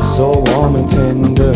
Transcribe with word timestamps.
so 0.00 0.42
warm 0.46 0.76
and 0.76 0.90
tender. 0.90 1.54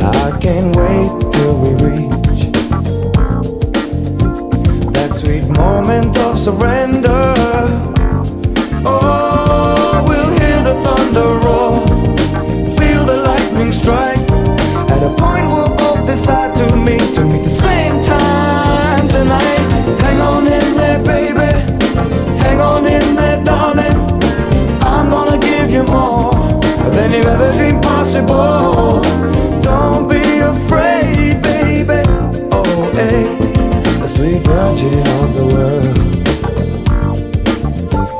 I 0.00 0.38
can't 0.40 0.74
wait 0.76 1.10
till 1.32 1.56
we 1.62 1.70
reach 1.84 2.52
that 4.92 5.10
sweet 5.14 5.46
moment 5.56 6.16
of 6.18 6.38
surrender. 6.38 7.34
Oh, 8.86 10.04
we'll 10.08 10.30
hear 10.40 10.62
the 10.62 10.74
thunder 10.84 11.44
feel 12.78 13.04
the 13.04 13.16
lightning 13.16 13.72
strike. 13.72 14.18
At 14.90 15.02
a 15.02 15.12
point 15.16 15.46
we'll 15.46 15.74
both 15.76 16.06
decide 16.06 16.56
to 16.56 16.76
meet, 16.76 17.14
to 17.14 17.24
meet 17.24 17.44
the 17.44 17.56
same 17.66 18.02
time 18.02 19.06
tonight. 19.08 19.64
Hang 20.04 20.20
on 20.20 20.46
in 20.46 20.74
there, 20.76 21.02
baby. 21.04 21.52
Hang 22.44 22.60
on 22.60 22.86
in 22.86 23.14
there, 23.14 23.44
darling. 23.44 23.83
Than 27.04 27.22
you 27.22 27.28
ever 27.28 27.52
dreamed 27.52 27.82
possible. 27.82 29.00
Don't 29.62 30.08
be 30.08 30.38
afraid, 30.38 31.42
baby. 31.42 32.00
Oh, 32.50 32.90
eh. 32.94 33.10
hey, 33.10 33.24
the 34.00 34.08
sweet 34.08 34.40
virgin 34.42 35.06
of 35.20 35.28
the 35.38 35.46
world. 35.52 35.98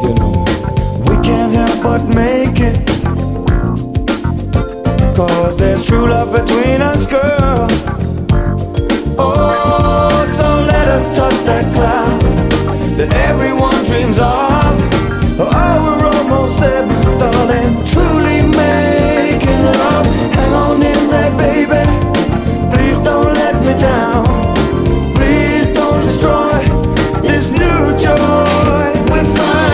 You 0.03 0.13
know, 0.19 0.45
we 1.09 1.17
can't 1.27 1.55
help 1.55 1.83
but 1.83 2.03
make 2.15 2.61
it. 2.61 2.77
Cause 5.17 5.57
there's 5.57 5.87
true 5.87 6.09
love 6.09 6.31
between 6.33 6.83
us, 6.83 7.07
girl. 7.07 7.69
Oh, 9.19 10.35
so 10.37 10.47
let 10.73 10.89
us 10.89 11.17
touch 11.17 11.39
that 11.47 11.75
cloud 11.75 12.44